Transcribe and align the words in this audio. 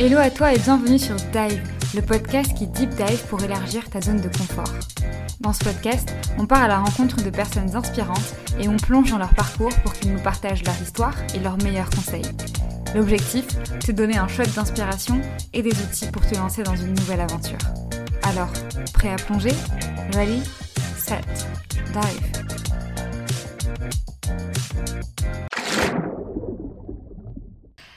Hello 0.00 0.18
à 0.18 0.30
toi 0.30 0.54
et 0.54 0.58
bienvenue 0.60 0.96
sur 0.96 1.16
Dive, 1.16 1.60
le 1.96 2.02
podcast 2.02 2.54
qui 2.56 2.68
deep 2.68 2.90
dive 2.90 3.26
pour 3.28 3.42
élargir 3.42 3.90
ta 3.90 4.00
zone 4.00 4.20
de 4.20 4.28
confort. 4.28 4.72
Dans 5.40 5.52
ce 5.52 5.64
podcast, 5.64 6.08
on 6.38 6.46
part 6.46 6.62
à 6.62 6.68
la 6.68 6.78
rencontre 6.78 7.20
de 7.20 7.30
personnes 7.30 7.74
inspirantes 7.74 8.36
et 8.60 8.68
on 8.68 8.76
plonge 8.76 9.10
dans 9.10 9.18
leur 9.18 9.34
parcours 9.34 9.74
pour 9.82 9.92
qu'ils 9.92 10.12
nous 10.12 10.22
partagent 10.22 10.62
leur 10.62 10.80
histoire 10.80 11.14
et 11.34 11.40
leurs 11.40 11.60
meilleurs 11.64 11.90
conseils. 11.90 12.30
L'objectif, 12.94 13.48
te 13.80 13.90
donner 13.90 14.18
un 14.18 14.28
shot 14.28 14.46
d'inspiration 14.54 15.20
et 15.52 15.62
des 15.62 15.72
outils 15.82 16.06
pour 16.12 16.24
te 16.24 16.36
lancer 16.36 16.62
dans 16.62 16.76
une 16.76 16.94
nouvelle 16.94 17.20
aventure. 17.20 17.58
Alors, 18.22 18.52
prêt 18.94 19.10
à 19.10 19.16
plonger? 19.16 19.54
Ready, 20.14 20.40
set, 20.96 21.26
dive. 21.92 22.37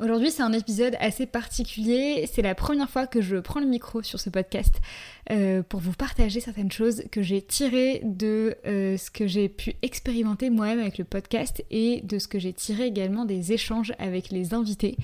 Aujourd'hui, 0.02 0.32
c'est 0.32 0.42
un 0.42 0.52
épisode 0.52 0.96
assez 1.00 1.28
particulier. 1.28 2.28
C'est 2.32 2.42
la 2.42 2.56
première 2.56 2.90
fois 2.90 3.06
que 3.06 3.22
je 3.22 3.38
prends 3.38 3.60
le 3.60 3.68
micro 3.68 4.02
sur 4.02 4.20
ce 4.20 4.32
podcast 4.32 4.82
euh, 5.30 5.62
pour 5.62 5.80
vous 5.80 5.92
partager 5.92 6.40
certaines 6.40 6.72
choses 6.72 7.04
que 7.12 7.22
j'ai 7.22 7.40
tirées 7.40 8.02
de 8.04 8.56
euh, 8.66 8.98
ce 8.98 9.12
que 9.12 9.28
j'ai 9.28 9.48
pu 9.48 9.76
expérimenter 9.84 10.50
moi-même 10.50 10.80
avec 10.80 10.98
le 10.98 11.04
podcast 11.04 11.64
et 11.70 12.02
de 12.02 12.18
ce 12.18 12.28
que 12.28 12.40
j'ai 12.40 12.52
tiré 12.52 12.86
également 12.86 13.26
des 13.26 13.54
échanges 13.54 13.94
avec 14.00 14.32
les 14.32 14.56
invités. 14.56 14.98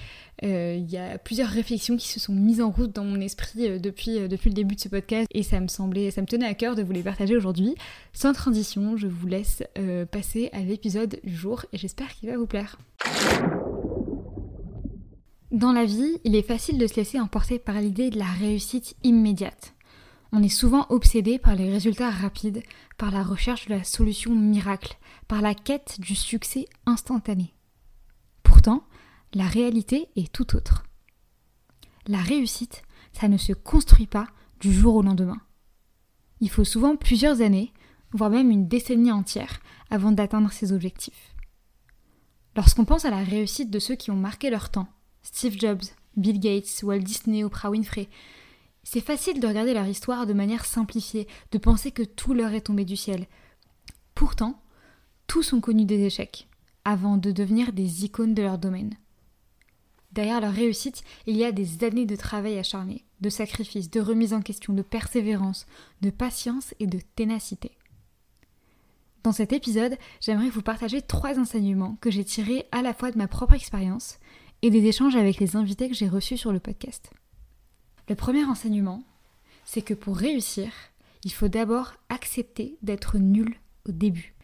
Euh, 0.44 0.76
il 0.80 0.92
y 0.92 0.98
a 0.98 1.20
plusieurs 1.20 1.50
réflexions 1.50 1.96
qui 1.96 2.08
se 2.08 2.20
sont 2.20 2.34
mises 2.34 2.60
en 2.60 2.72
route 2.72 2.92
dans 2.92 3.04
mon 3.04 3.22
esprit 3.22 3.80
depuis, 3.80 4.28
depuis 4.28 4.50
le 4.50 4.56
début 4.56 4.74
de 4.74 4.82
ce 4.82 4.90
podcast 4.90 5.28
et 5.32 5.44
ça 5.44 5.60
me 5.60 5.68
semblait, 5.68 6.10
ça 6.10 6.22
me 6.22 6.28
tenait 6.28 6.48
à 6.48 6.56
cœur 6.56 6.74
de 6.74 6.82
vous 6.82 6.92
les 6.92 7.04
partager 7.04 7.38
aujourd'hui. 7.38 7.76
Sans 8.14 8.34
transition, 8.34 8.98
je 8.98 9.06
vous 9.06 9.28
laisse 9.28 9.62
passer 10.10 10.50
à 10.54 10.62
l'épisode 10.62 11.20
du 11.24 11.36
jour 11.36 11.66
et 11.72 11.78
j'espère 11.78 12.08
qu'il 12.16 12.32
va 12.32 12.38
vous 12.38 12.48
plaire. 12.48 12.80
Dans 15.52 15.72
la 15.72 15.86
vie, 15.86 16.20
il 16.26 16.36
est 16.36 16.42
facile 16.42 16.78
de 16.78 16.88
se 16.88 16.96
laisser 16.96 17.22
emporter 17.22 17.58
par 17.58 17.80
l'idée 17.80 18.10
de 18.10 18.20
la 18.20 18.26
réussite 18.26 18.98
immédiate. 19.04 19.74
On 20.34 20.44
est 20.44 20.50
souvent 20.50 20.86
obsédé 20.90 21.40
par 21.40 21.56
les 21.56 21.72
résultats 21.72 22.10
rapides, 22.10 22.64
par 22.98 23.12
la 23.12 23.24
recherche 23.24 23.68
de 23.68 23.74
la 23.74 23.86
solution 23.86 24.36
miracle, 24.36 24.98
par 25.30 25.42
la 25.42 25.56
quête 25.56 26.02
du 26.02 26.16
succès 26.16 26.66
instantané. 26.86 27.54
Pourtant, 28.44 28.84
la 29.34 29.46
réalité 29.46 30.10
est 30.18 30.32
tout 30.34 30.54
autre. 30.58 30.84
La 32.08 32.22
réussite, 32.22 32.84
ça 33.14 33.30
ne 33.30 33.38
se 33.38 33.54
construit 33.54 34.08
pas 34.08 34.28
du 34.60 34.74
jour 34.74 34.96
au 34.96 35.02
lendemain. 35.02 35.40
Il 36.42 36.50
faut 36.50 36.66
souvent 36.66 36.98
plusieurs 36.98 37.40
années, 37.40 37.72
voire 38.12 38.30
même 38.30 38.52
une 38.52 38.68
décennie 38.68 39.14
entière, 39.14 39.60
avant 39.90 40.12
d'atteindre 40.12 40.52
ses 40.52 40.74
objectifs. 40.74 41.36
Lorsqu'on 42.58 42.84
pense 42.86 43.06
à 43.06 43.12
la 43.12 43.24
réussite 43.24 43.72
de 43.72 43.80
ceux 43.80 43.96
qui 43.96 44.12
ont 44.12 44.16
marqué 44.16 44.50
leur 44.50 44.70
temps, 44.70 44.90
Steve 45.24 45.58
Jobs, 45.58 45.84
Bill 46.16 46.40
Gates, 46.40 46.82
Walt 46.84 47.00
Disney, 47.00 47.44
Oprah 47.44 47.70
Winfrey. 47.70 48.10
C'est 48.84 49.02
facile 49.02 49.40
de 49.40 49.48
regarder 49.48 49.74
leur 49.74 49.88
histoire 49.88 50.26
de 50.26 50.34
manière 50.34 50.66
simplifiée, 50.66 51.28
de 51.52 51.58
penser 51.58 51.92
que 51.92 52.04
tout 52.04 52.34
leur 52.34 52.54
est 52.54 52.62
tombé 52.62 52.86
du 52.86 52.96
ciel. 52.96 53.28
Pourtant, 54.16 54.62
tous 55.28 55.54
ont 55.54 55.62
connu 55.62 55.86
des 55.86 56.06
échecs, 56.06 56.48
avant 56.86 57.18
de 57.18 57.32
devenir 57.32 57.74
des 57.74 58.06
icônes 58.06 58.34
de 58.34 58.42
leur 58.42 58.58
domaine. 58.58 58.96
Derrière 60.14 60.42
leur 60.42 60.54
réussite, 60.54 61.04
il 61.28 61.36
y 61.36 61.44
a 61.44 61.52
des 61.52 61.84
années 61.84 62.06
de 62.06 62.16
travail 62.16 62.58
acharné, 62.58 63.06
de 63.22 63.30
sacrifice, 63.30 63.92
de 63.92 64.00
remise 64.00 64.34
en 64.34 64.42
question, 64.42 64.74
de 64.74 64.82
persévérance, 64.82 65.68
de 66.02 66.10
patience 66.10 66.74
et 66.80 66.88
de 66.88 67.00
ténacité. 67.16 67.72
Dans 69.24 69.34
cet 69.34 69.52
épisode, 69.52 69.98
j'aimerais 70.22 70.50
vous 70.50 70.62
partager 70.62 71.02
trois 71.02 71.38
enseignements 71.38 71.98
que 72.00 72.10
j'ai 72.10 72.24
tirés 72.24 72.66
à 72.72 72.82
la 72.82 72.94
fois 72.94 73.12
de 73.12 73.18
ma 73.18 73.28
propre 73.28 73.54
expérience 73.54 74.20
et 74.68 74.70
des 74.70 74.86
échanges 74.86 75.16
avec 75.16 75.40
les 75.40 75.56
invités 75.56 75.88
que 75.88 75.96
j'ai 75.96 76.10
reçus 76.10 76.36
sur 76.36 76.52
le 76.52 76.60
podcast. 76.60 77.10
Le 78.10 78.16
premier 78.16 78.44
enseignement, 78.44 79.02
c'est 79.64 79.82
que 79.82 79.94
pour 79.94 80.18
réussir, 80.18 80.70
il 81.24 81.32
faut 81.32 81.48
d'abord 81.48 81.94
accepter 82.10 82.78
d'être 82.82 83.18
nul 83.18 83.56
au 83.88 83.94
début. 83.94 84.36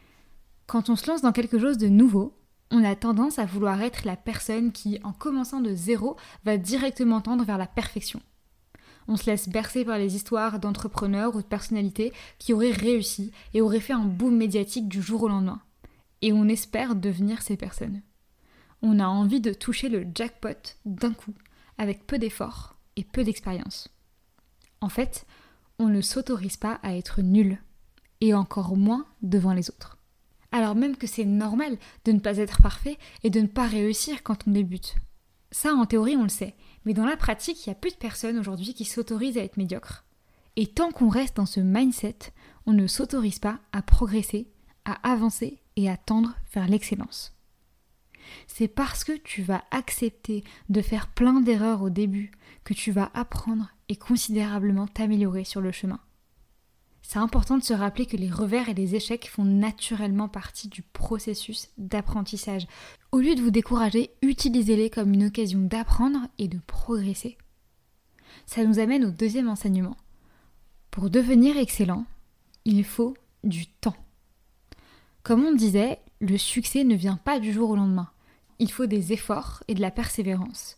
Quand 0.66 0.90
on 0.90 0.96
se 0.96 1.08
lance 1.08 1.22
dans 1.22 1.34
quelque 1.34 1.60
chose 1.60 1.78
de 1.78 1.90
nouveau, 1.90 2.38
on 2.72 2.86
a 2.86 2.96
tendance 2.96 3.38
à 3.38 3.46
vouloir 3.46 3.82
être 3.82 4.06
la 4.06 4.16
personne 4.16 4.72
qui, 4.72 4.98
en 5.04 5.12
commençant 5.12 5.60
de 5.60 5.76
zéro, 5.76 6.16
va 6.46 6.56
directement 6.56 7.20
tendre 7.20 7.44
vers 7.44 7.58
la 7.58 7.68
perfection. 7.68 8.22
On 9.10 9.18
se 9.18 9.26
laisse 9.26 9.50
bercer 9.50 9.84
par 9.84 9.98
les 9.98 10.16
histoires 10.16 10.58
d'entrepreneurs 10.58 11.36
ou 11.36 11.42
de 11.42 11.48
personnalités 11.48 12.14
qui 12.40 12.54
auraient 12.54 12.72
réussi 12.72 13.34
et 13.54 13.60
auraient 13.60 13.82
fait 13.82 13.92
un 13.92 14.06
boom 14.06 14.38
médiatique 14.38 14.88
du 14.88 15.02
jour 15.02 15.24
au 15.24 15.28
lendemain. 15.28 15.62
Et 16.22 16.32
on 16.32 16.48
espère 16.48 16.96
devenir 16.96 17.42
ces 17.42 17.58
personnes 17.58 18.02
on 18.84 19.00
a 19.00 19.08
envie 19.08 19.40
de 19.40 19.54
toucher 19.54 19.88
le 19.90 20.06
jackpot 20.14 20.76
d'un 20.86 21.14
coup, 21.14 21.34
avec 21.78 22.06
peu 22.06 22.20
d'efforts 22.20 22.76
et 22.98 23.06
peu 23.06 23.24
d'expérience. 23.24 23.88
En 24.82 24.90
fait, 24.90 25.26
on 25.80 25.88
ne 25.88 26.02
s'autorise 26.02 26.58
pas 26.58 26.80
à 26.84 26.96
être 26.96 27.22
nul, 27.22 27.58
et 28.20 28.34
encore 28.34 28.76
moins 28.76 29.08
devant 29.22 29.54
les 29.54 29.70
autres. 29.70 29.98
Alors 30.52 30.76
même 30.76 30.98
que 30.98 31.08
c'est 31.08 31.26
normal 31.26 31.78
de 32.06 32.12
ne 32.12 32.20
pas 32.20 32.38
être 32.38 32.62
parfait 32.62 33.00
et 33.24 33.30
de 33.30 33.40
ne 33.40 33.48
pas 33.48 33.66
réussir 33.66 34.22
quand 34.22 34.48
on 34.48 34.52
débute. 34.52 34.96
Ça, 35.52 35.74
en 35.74 35.86
théorie, 35.86 36.18
on 36.18 36.24
le 36.24 36.30
sait, 36.30 36.56
mais 36.86 36.94
dans 36.94 37.06
la 37.06 37.18
pratique, 37.18 37.66
il 37.66 37.70
y 37.70 37.72
a 37.72 37.76
peu 37.76 37.90
de 37.90 37.96
personnes 37.96 38.38
aujourd'hui 38.38 38.74
qui 38.74 38.86
s'autorisent 38.86 39.38
à 39.38 39.44
être 39.44 39.58
médiocres. 39.58 40.04
Et 40.56 40.68
tant 40.68 40.92
qu'on 40.92 41.10
reste 41.10 41.38
dans 41.38 41.46
ce 41.46 41.62
mindset, 41.62 42.18
on 42.66 42.74
ne 42.74 42.88
s'autorise 42.88 43.40
pas 43.40 43.60
à 43.72 43.82
progresser, 43.82 44.52
à 44.86 44.94
avancer 45.10 45.60
et 45.76 45.90
à 45.90 45.98
tendre 45.98 46.36
vers 46.54 46.68
l'excellence 46.68 47.34
c'est 48.48 48.68
parce 48.68 49.04
que 49.04 49.18
tu 49.18 49.42
vas 49.42 49.64
accepter 49.72 50.44
de 50.70 50.82
faire 50.82 51.08
plein 51.08 51.42
d'erreurs 51.42 51.82
au 51.82 51.90
début 51.90 52.32
que 52.64 52.74
tu 52.74 52.92
vas 52.92 53.12
apprendre 53.14 53.70
et 53.90 53.96
considérablement 53.96 54.88
t'améliorer 54.88 55.44
sur 55.44 55.62
le 55.62 55.72
chemin. 55.72 56.00
C'est 57.02 57.20
important 57.20 57.58
de 57.58 57.64
se 57.64 57.74
rappeler 57.74 58.06
que 58.06 58.18
les 58.18 58.32
revers 58.32 58.70
et 58.70 58.74
les 58.74 58.96
échecs 58.96 59.30
font 59.30 59.44
naturellement 59.44 60.30
partie 60.30 60.70
du 60.70 60.82
processus 60.82 61.70
d'apprentissage. 61.78 62.66
Au 63.12 63.20
lieu 63.20 63.36
de 63.36 63.42
vous 63.42 63.52
décourager, 63.52 64.12
utilisez-les 64.22 64.90
comme 64.90 65.14
une 65.14 65.26
occasion 65.26 65.60
d'apprendre 65.60 66.20
et 66.40 66.48
de 66.48 66.60
progresser. 66.66 67.38
Ça 68.46 68.64
nous 68.64 68.80
amène 68.80 69.06
au 69.06 69.12
deuxième 69.12 69.50
enseignement. 69.50 69.98
Pour 70.92 71.10
devenir 71.10 71.58
excellent, 71.58 72.06
il 72.66 72.84
faut 72.84 73.16
du 73.44 73.68
temps. 73.68 73.98
Comme 75.24 75.44
on 75.44 75.54
disait, 75.54 76.00
le 76.22 76.38
succès 76.38 76.84
ne 76.84 76.96
vient 76.96 77.18
pas 77.18 77.40
du 77.40 77.52
jour 77.52 77.70
au 77.70 77.76
lendemain 77.76 78.10
il 78.60 78.72
faut 78.72 78.86
des 78.86 79.14
efforts 79.14 79.64
et 79.68 79.74
de 79.74 79.82
la 79.82 79.92
persévérance. 79.92 80.78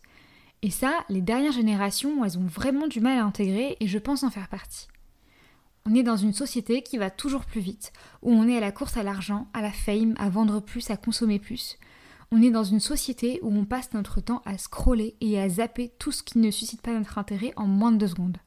Et 0.62 0.70
ça, 0.70 1.04
les 1.08 1.20
dernières 1.20 1.52
générations, 1.52 2.24
elles 2.24 2.38
ont 2.38 2.46
vraiment 2.46 2.86
du 2.86 3.00
mal 3.00 3.18
à 3.18 3.24
intégrer 3.24 3.76
et 3.80 3.86
je 3.86 3.98
pense 3.98 4.22
en 4.22 4.30
faire 4.30 4.48
partie. 4.48 4.88
On 5.88 5.94
est 5.94 6.02
dans 6.02 6.16
une 6.16 6.32
société 6.32 6.82
qui 6.82 6.98
va 6.98 7.10
toujours 7.10 7.44
plus 7.44 7.60
vite, 7.60 7.92
où 8.22 8.32
on 8.32 8.48
est 8.48 8.56
à 8.56 8.60
la 8.60 8.72
course 8.72 8.96
à 8.96 9.04
l'argent, 9.04 9.46
à 9.54 9.62
la 9.62 9.70
fame, 9.70 10.14
à 10.18 10.28
vendre 10.28 10.60
plus, 10.60 10.90
à 10.90 10.96
consommer 10.96 11.38
plus. 11.38 11.78
On 12.32 12.42
est 12.42 12.50
dans 12.50 12.64
une 12.64 12.80
société 12.80 13.38
où 13.42 13.56
on 13.56 13.64
passe 13.64 13.92
notre 13.92 14.20
temps 14.20 14.42
à 14.44 14.58
scroller 14.58 15.14
et 15.20 15.40
à 15.40 15.48
zapper 15.48 15.92
tout 16.00 16.10
ce 16.10 16.24
qui 16.24 16.38
ne 16.38 16.50
suscite 16.50 16.82
pas 16.82 16.92
notre 16.92 17.18
intérêt 17.18 17.52
en 17.54 17.68
moins 17.68 17.92
de 17.92 17.98
deux 17.98 18.08
secondes. 18.08 18.38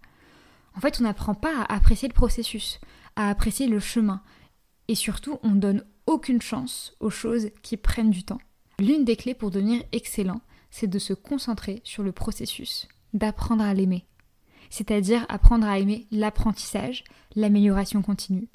En 0.75 0.81
fait, 0.81 0.99
on 0.99 1.03
n'apprend 1.03 1.33
pas 1.33 1.61
à 1.61 1.73
apprécier 1.75 2.09
le 2.09 2.13
processus, 2.13 2.79
à 3.15 3.29
apprécier 3.29 3.67
le 3.67 3.79
chemin, 3.79 4.21
et 4.89 4.95
surtout, 4.95 5.39
on 5.43 5.51
donne 5.51 5.85
aucune 6.07 6.41
chance 6.41 6.95
aux 6.99 7.09
choses 7.09 7.51
qui 7.61 7.77
prennent 7.77 8.09
du 8.09 8.23
temps. 8.23 8.39
L'une 8.79 9.03
des 9.03 9.17
clés 9.17 9.33
pour 9.33 9.51
devenir 9.51 9.83
excellent, 9.91 10.39
c'est 10.71 10.87
de 10.87 10.99
se 10.99 11.11
concentrer 11.11 11.81
sur 11.83 12.01
le 12.01 12.13
processus, 12.13 12.87
d'apprendre 13.13 13.63
à 13.63 13.73
l'aimer. 13.73 14.05
C'est-à-dire 14.69 15.25
apprendre 15.27 15.67
à 15.67 15.79
aimer 15.79 16.07
l'apprentissage, 16.11 17.03
l'amélioration 17.35 18.01
continue. 18.01 18.47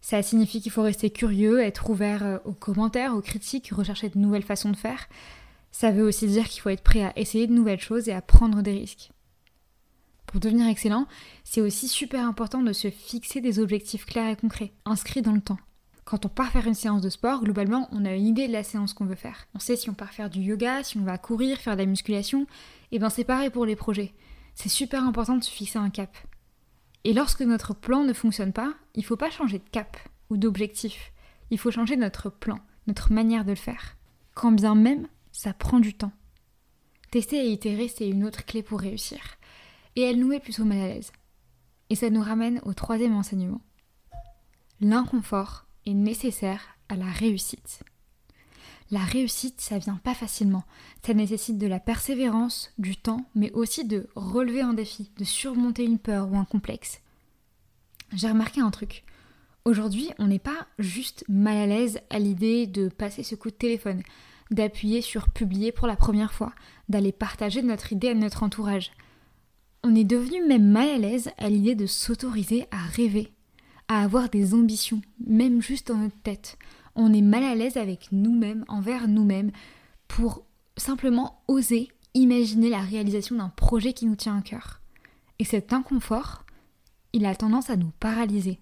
Ça 0.00 0.22
signifie 0.22 0.60
qu'il 0.60 0.72
faut 0.72 0.82
rester 0.82 1.10
curieux, 1.10 1.60
être 1.60 1.90
ouvert 1.90 2.24
euh, 2.24 2.38
aux 2.44 2.52
commentaires, 2.52 3.14
aux 3.14 3.20
critiques, 3.20 3.70
rechercher 3.70 4.08
de 4.08 4.18
nouvelles 4.18 4.42
façons 4.42 4.70
de 4.70 4.76
faire. 4.76 5.08
Ça 5.70 5.90
veut 5.90 6.04
aussi 6.04 6.26
dire 6.26 6.48
qu'il 6.48 6.60
faut 6.60 6.70
être 6.70 6.82
prêt 6.82 7.04
à 7.04 7.16
essayer 7.16 7.46
de 7.46 7.52
nouvelles 7.52 7.80
choses 7.80 8.08
et 8.08 8.12
à 8.12 8.22
prendre 8.22 8.62
des 8.62 8.72
risques. 8.72 9.10
Pour 10.26 10.40
devenir 10.40 10.66
excellent, 10.66 11.06
c'est 11.44 11.60
aussi 11.60 11.88
super 11.88 12.26
important 12.26 12.62
de 12.62 12.72
se 12.72 12.90
fixer 12.90 13.40
des 13.40 13.58
objectifs 13.60 14.04
clairs 14.04 14.30
et 14.30 14.36
concrets, 14.36 14.72
inscrits 14.84 15.22
dans 15.22 15.32
le 15.32 15.40
temps. 15.40 15.58
Quand 16.08 16.24
on 16.24 16.30
part 16.30 16.50
faire 16.52 16.66
une 16.66 16.72
séance 16.72 17.02
de 17.02 17.10
sport, 17.10 17.44
globalement, 17.44 17.86
on 17.92 18.06
a 18.06 18.14
une 18.14 18.26
idée 18.26 18.48
de 18.48 18.52
la 18.54 18.62
séance 18.62 18.94
qu'on 18.94 19.04
veut 19.04 19.14
faire. 19.14 19.46
On 19.54 19.58
sait 19.58 19.76
si 19.76 19.90
on 19.90 19.92
part 19.92 20.14
faire 20.14 20.30
du 20.30 20.40
yoga, 20.40 20.82
si 20.82 20.96
on 20.96 21.02
va 21.02 21.18
courir, 21.18 21.58
faire 21.58 21.74
de 21.74 21.82
la 21.82 21.86
musculation. 21.86 22.46
Et 22.92 22.98
ben 22.98 23.10
c'est 23.10 23.24
pareil 23.24 23.50
pour 23.50 23.66
les 23.66 23.76
projets. 23.76 24.14
C'est 24.54 24.70
super 24.70 25.04
important 25.04 25.36
de 25.36 25.44
se 25.44 25.50
fixer 25.50 25.78
un 25.78 25.90
cap. 25.90 26.16
Et 27.04 27.12
lorsque 27.12 27.42
notre 27.42 27.74
plan 27.74 28.04
ne 28.04 28.14
fonctionne 28.14 28.54
pas, 28.54 28.72
il 28.94 29.00
ne 29.00 29.04
faut 29.04 29.18
pas 29.18 29.28
changer 29.28 29.58
de 29.58 29.68
cap 29.70 29.98
ou 30.30 30.38
d'objectif. 30.38 31.12
Il 31.50 31.58
faut 31.58 31.70
changer 31.70 31.98
notre 31.98 32.30
plan, 32.30 32.58
notre 32.86 33.12
manière 33.12 33.44
de 33.44 33.50
le 33.50 33.56
faire. 33.56 33.98
Quand 34.32 34.52
bien 34.52 34.74
même, 34.74 35.08
ça 35.30 35.52
prend 35.52 35.78
du 35.78 35.92
temps. 35.92 36.12
Tester 37.10 37.36
et 37.36 37.52
itérer, 37.52 37.88
c'est 37.88 38.08
une 38.08 38.24
autre 38.24 38.46
clé 38.46 38.62
pour 38.62 38.80
réussir. 38.80 39.20
Et 39.94 40.00
elle 40.00 40.18
nous 40.18 40.28
met 40.28 40.40
plutôt 40.40 40.64
mal 40.64 40.78
à 40.78 40.88
l'aise. 40.88 41.12
Et 41.90 41.96
ça 41.96 42.08
nous 42.08 42.22
ramène 42.22 42.62
au 42.64 42.72
troisième 42.72 43.14
enseignement. 43.14 43.60
L'inconfort 44.80 45.67
nécessaire 45.94 46.76
à 46.88 46.96
la 46.96 47.06
réussite. 47.06 47.82
La 48.90 49.00
réussite, 49.00 49.60
ça 49.60 49.78
vient 49.78 50.00
pas 50.02 50.14
facilement. 50.14 50.64
Ça 51.04 51.12
nécessite 51.12 51.58
de 51.58 51.66
la 51.66 51.78
persévérance, 51.78 52.72
du 52.78 52.96
temps, 52.96 53.26
mais 53.34 53.52
aussi 53.52 53.84
de 53.84 54.08
relever 54.14 54.62
un 54.62 54.72
défi, 54.72 55.10
de 55.18 55.24
surmonter 55.24 55.84
une 55.84 55.98
peur 55.98 56.32
ou 56.32 56.36
un 56.36 56.46
complexe. 56.46 57.00
J'ai 58.14 58.28
remarqué 58.28 58.62
un 58.62 58.70
truc. 58.70 59.04
Aujourd'hui, 59.66 60.10
on 60.18 60.28
n'est 60.28 60.38
pas 60.38 60.66
juste 60.78 61.24
mal 61.28 61.58
à 61.58 61.66
l'aise 61.66 62.00
à 62.08 62.18
l'idée 62.18 62.66
de 62.66 62.88
passer 62.88 63.22
ce 63.22 63.34
coup 63.34 63.50
de 63.50 63.54
téléphone, 63.54 64.02
d'appuyer 64.50 65.02
sur 65.02 65.28
publier 65.28 65.72
pour 65.72 65.86
la 65.86 65.96
première 65.96 66.32
fois, 66.32 66.54
d'aller 66.88 67.12
partager 67.12 67.60
notre 67.60 67.92
idée 67.92 68.08
à 68.08 68.14
notre 68.14 68.42
entourage. 68.42 68.92
On 69.84 69.94
est 69.94 70.04
devenu 70.04 70.46
même 70.46 70.66
mal 70.66 70.88
à 70.88 70.96
l'aise 70.96 71.30
à 71.36 71.50
l'idée 71.50 71.74
de 71.74 71.84
s'autoriser 71.84 72.66
à 72.70 72.78
rêver, 72.78 73.32
à 73.88 74.02
avoir 74.02 74.28
des 74.28 74.54
ambitions, 74.54 75.00
même 75.26 75.62
juste 75.62 75.88
dans 75.88 75.96
notre 75.96 76.20
tête. 76.22 76.58
On 76.94 77.12
est 77.12 77.22
mal 77.22 77.44
à 77.44 77.54
l'aise 77.54 77.76
avec 77.76 78.08
nous-mêmes, 78.12 78.64
envers 78.68 79.08
nous-mêmes, 79.08 79.50
pour 80.06 80.44
simplement 80.76 81.42
oser 81.48 81.90
imaginer 82.14 82.70
la 82.70 82.80
réalisation 82.80 83.36
d'un 83.36 83.48
projet 83.48 83.92
qui 83.92 84.06
nous 84.06 84.16
tient 84.16 84.38
à 84.38 84.42
cœur. 84.42 84.80
Et 85.38 85.44
cet 85.44 85.72
inconfort, 85.72 86.44
il 87.12 87.26
a 87.26 87.34
tendance 87.34 87.70
à 87.70 87.76
nous 87.76 87.92
paralyser. 88.00 88.58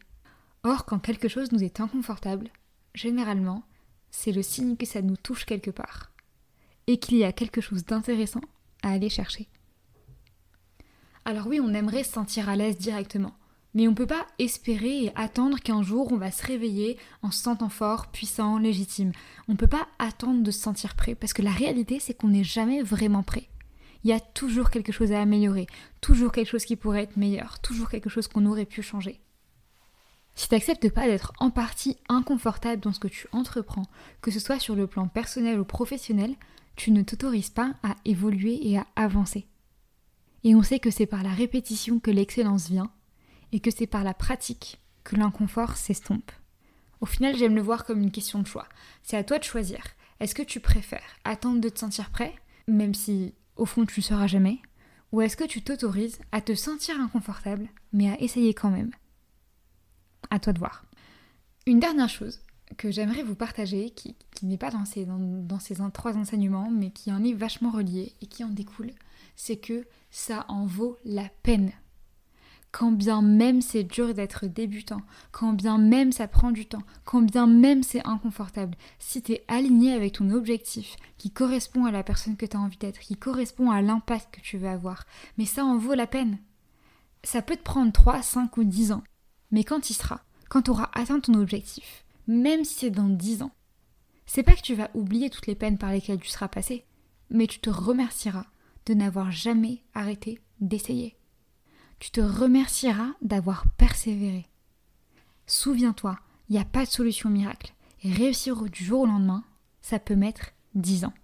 Or, 0.63 0.85
quand 0.85 0.99
quelque 0.99 1.29
chose 1.29 1.53
nous 1.53 1.63
est 1.63 1.81
inconfortable, 1.81 2.51
généralement, 2.95 3.63
c'est 4.11 4.33
le 4.33 4.43
signe 4.43 4.77
que 4.77 4.87
ça 4.87 5.03
nous 5.03 5.17
touche 5.17 5.45
quelque 5.45 5.71
part 5.71 6.13
et 6.87 6.99
qu'il 6.99 7.17
y 7.17 7.25
a 7.25 7.33
quelque 7.33 7.61
chose 7.61 7.85
d'intéressant 7.85 8.41
à 8.83 8.91
aller 8.91 9.09
chercher. 9.09 9.49
Alors 11.25 11.47
oui, 11.47 11.61
on 11.61 11.75
aimerait 11.75 12.05
se 12.05 12.13
sentir 12.13 12.49
à 12.49 12.57
l'aise 12.57 12.79
directement, 12.79 13.35
mais 13.77 13.87
on 13.87 13.91
ne 13.91 13.97
peut 13.97 14.07
pas 14.07 14.27
espérer 14.39 15.05
et 15.05 15.13
attendre 15.17 15.61
qu'un 15.61 15.83
jour 15.83 16.11
on 16.11 16.17
va 16.17 16.31
se 16.31 16.47
réveiller 16.47 16.97
en 17.21 17.31
se 17.31 17.43
sentant 17.43 17.69
fort, 17.69 18.07
puissant, 18.07 18.57
légitime. 18.57 19.13
On 19.49 19.53
ne 19.53 19.59
peut 19.59 19.67
pas 19.67 19.87
attendre 19.99 20.43
de 20.43 20.51
se 20.51 20.61
sentir 20.61 20.95
prêt, 20.97 21.15
parce 21.15 21.35
que 21.35 21.43
la 21.43 21.51
réalité 21.51 22.01
c'est 22.01 22.15
qu'on 22.15 22.29
n'est 22.29 22.43
jamais 22.43 22.83
vraiment 22.83 23.23
prêt. 23.23 23.51
Il 24.03 24.09
y 24.09 24.15
a 24.15 24.21
toujours 24.21 24.71
quelque 24.71 24.93
chose 24.93 25.13
à 25.13 25.21
améliorer, 25.21 25.67
toujours 26.01 26.33
quelque 26.33 26.49
chose 26.49 26.65
qui 26.65 26.75
pourrait 26.75 27.03
être 27.03 27.19
meilleur, 27.19 27.59
toujours 27.61 27.91
quelque 27.91 28.09
chose 28.09 28.29
qu'on 28.29 28.47
aurait 28.47 28.65
pu 28.65 28.81
changer. 28.81 29.21
Si 30.35 30.49
tu 30.49 30.55
n'acceptes 30.55 30.89
pas 30.89 31.07
d'être 31.07 31.35
en 31.39 31.51
partie 31.51 31.99
inconfortable 32.09 32.81
dans 32.81 32.95
ce 32.95 33.01
que 33.01 33.09
tu 33.09 33.29
entreprends, 33.33 33.87
que 34.23 34.31
ce 34.31 34.41
soit 34.41 34.59
sur 34.59 34.75
le 34.75 34.87
plan 34.87 35.07
personnel 35.07 35.61
ou 35.61 35.67
professionnel, 35.67 36.35
tu 36.77 36.93
ne 36.93 37.03
t'autorises 37.03 37.51
pas 37.51 37.75
à 37.83 37.95
évoluer 38.07 38.59
et 38.71 38.79
à 38.79 38.87
avancer. 38.97 39.47
Et 40.45 40.55
on 40.55 40.63
sait 40.63 40.79
que 40.79 40.91
c'est 40.91 41.05
par 41.05 41.23
la 41.23 41.33
répétition 41.33 42.01
que 42.01 42.11
l'excellence 42.11 42.71
vient, 42.71 42.91
et 43.57 43.61
que 43.61 43.71
c'est 43.71 43.87
par 43.87 44.05
la 44.05 44.13
pratique 44.13 44.83
que 45.03 45.17
l'inconfort 45.17 45.79
s'estompe. 45.79 46.31
Au 47.01 47.07
final, 47.07 47.35
j'aime 47.35 47.55
le 47.55 47.63
voir 47.63 47.87
comme 47.87 48.03
une 48.03 48.11
question 48.11 48.39
de 48.39 48.47
choix. 48.47 48.69
C'est 49.03 49.17
à 49.17 49.25
toi 49.25 49.39
de 49.39 49.45
choisir. 49.45 49.83
Est-ce 50.21 50.35
que 50.35 50.43
tu 50.43 50.61
préfères 50.61 51.17
attendre 51.25 51.63
de 51.63 51.71
te 51.71 51.79
sentir 51.79 52.11
prêt, 52.11 52.35
même 52.69 52.93
si 52.93 53.33
au 53.57 53.65
fond 53.65 53.87
tu 53.87 54.01
ne 54.01 54.05
seras 54.05 54.27
jamais, 54.27 54.59
ou 55.11 55.23
est-ce 55.23 55.39
que 55.39 55.45
tu 55.45 55.63
t'autorises 55.63 56.19
à 56.33 56.43
te 56.43 56.55
sentir 56.55 57.01
inconfortable, 57.01 57.71
mais 57.95 58.11
à 58.11 58.21
essayer 58.21 58.53
quand 58.53 58.69
même? 58.69 58.91
À 60.29 60.39
toi 60.39 60.53
de 60.53 60.59
voir. 60.59 60.85
Une 61.65 61.81
dernière 61.81 62.11
chose 62.11 62.41
que 62.77 62.91
j'aimerais 62.91 63.23
vous 63.23 63.37
partager, 63.37 63.89
qui, 63.89 64.17
n'est 64.43 64.59
pas 64.59 64.71
dans 64.71 64.85
ces, 64.85 65.07
ces 65.61 65.77
trois 65.95 66.19
enseignements, 66.19 66.71
mais 66.71 66.91
qui 66.91 67.11
en 67.11 67.25
est 67.25 67.33
vachement 67.33 67.71
relié 67.71 68.13
et 68.21 68.27
qui 68.27 68.45
en 68.45 68.51
découle, 68.51 68.93
c'est 69.35 69.57
que 69.57 69.87
ça 70.11 70.45
en 70.49 70.67
vaut 70.67 70.99
la 71.07 71.31
peine. 71.43 71.73
Quand 72.73 72.93
bien 72.93 73.23
même 73.23 73.63
c'est 73.63 73.85
dur 73.85 74.13
d'être 74.13 74.47
débutant, 74.47 75.01
quand 75.33 75.53
bien 75.53 75.79
même 75.79 76.13
ça 76.13 76.29
prend 76.29 76.51
du 76.51 76.67
temps, 76.67 76.83
quand 77.05 77.23
bien 77.23 77.47
même 77.47 77.83
c'est 77.83 78.07
inconfortable, 78.07 78.77
si 78.99 79.23
tu 79.23 79.33
es 79.33 79.45
aligné 79.49 79.93
avec 79.93 80.15
ton 80.15 80.31
objectif 80.31 80.97
qui 81.17 81.31
correspond 81.31 81.87
à 81.87 81.91
la 81.91 82.03
personne 82.03 82.37
que 82.37 82.45
tu 82.45 82.57
envie 82.57 82.77
d'être, 82.77 83.01
qui 83.01 83.17
correspond 83.17 83.71
à 83.71 83.81
l'impact 83.81 84.35
que 84.35 84.41
tu 84.41 84.59
veux 84.59 84.69
avoir, 84.69 85.05
mais 85.39 85.47
ça 85.47 85.65
en 85.65 85.79
vaut 85.79 85.95
la 85.95 86.07
peine. 86.07 86.39
Ça 87.25 87.41
peut 87.41 87.57
te 87.57 87.63
prendre 87.63 87.93
3, 87.93 88.23
5 88.23 88.57
ou 88.59 88.65
10 88.65 88.93
ans, 88.93 89.05
mais 89.51 89.65
quand 89.65 89.89
il 89.89 89.95
sera, 89.95 90.21
quand 90.49 90.63
tu 90.63 90.71
auras 90.71 90.91
atteint 90.93 91.21
ton 91.21 91.35
objectif, 91.35 92.05
même 92.27 92.65
si 92.65 92.75
c'est 92.75 92.91
dans 92.91 93.09
10 93.09 93.43
ans, 93.43 93.53
c'est 94.27 94.43
pas 94.43 94.55
que 94.55 94.61
tu 94.61 94.75
vas 94.75 94.91
oublier 94.95 95.31
toutes 95.31 95.47
les 95.47 95.55
peines 95.55 95.79
par 95.79 95.93
lesquelles 95.93 96.21
tu 96.21 96.29
seras 96.29 96.49
passé, 96.49 96.85
mais 97.31 97.47
tu 97.47 97.61
te 97.61 97.71
remercieras 97.71 98.47
de 98.87 98.95
n'avoir 98.95 99.31
jamais 99.31 99.83
arrêté 99.95 100.41
d'essayer. 100.61 101.17
Tu 101.99 102.11
te 102.11 102.21
remercieras 102.21 103.13
d'avoir 103.23 103.67
persévéré. 103.77 104.47
Souviens-toi, 105.47 106.19
il 106.49 106.53
n'y 106.55 106.63
a 106.63 106.65
pas 106.65 106.85
de 106.85 106.91
solution 106.91 107.31
miracle. 107.31 107.73
Et 108.03 108.13
réussir 108.13 108.63
du 108.65 108.85
jour 108.85 109.01
au 109.01 109.07
lendemain, 109.07 109.43
ça 109.81 109.99
peut 109.99 110.17
mettre 110.17 110.53
10 110.75 111.07
ans. 111.07 111.15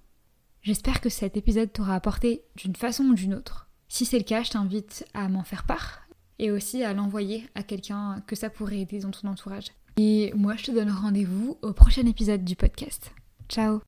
J'espère 0.62 1.00
que 1.00 1.08
cet 1.08 1.36
épisode 1.36 1.72
t'aura 1.72 1.94
apporté 1.94 2.42
d'une 2.56 2.76
façon 2.76 3.04
ou 3.04 3.14
d'une 3.14 3.34
autre. 3.34 3.69
Si 3.88 4.04
c'est 4.04 4.19
le 4.19 4.24
cas, 4.24 4.42
je 4.42 4.50
t'invite 4.50 5.04
à 5.12 5.28
m'en 5.28 5.44
faire 5.44 5.64
part, 5.64 6.02
et 6.38 6.50
aussi 6.50 6.82
à 6.82 6.94
l'envoyer 6.94 7.48
à 7.54 7.62
quelqu'un 7.62 8.22
que 8.26 8.36
ça 8.36 8.50
pourrait 8.50 8.80
aider 8.80 9.00
dans 9.00 9.10
ton 9.10 9.28
entourage. 9.28 9.66
Et 9.96 10.32
moi, 10.34 10.56
je 10.56 10.64
te 10.64 10.70
donne 10.70 10.90
rendez-vous 10.90 11.58
au 11.62 11.72
prochain 11.72 12.06
épisode 12.06 12.44
du 12.44 12.56
podcast. 12.56 13.12
Ciao 13.48 13.80